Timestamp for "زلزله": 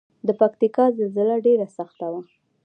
0.97-1.35